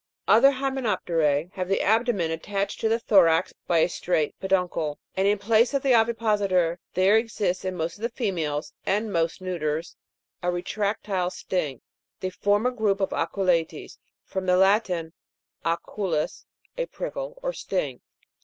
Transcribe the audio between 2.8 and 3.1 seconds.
the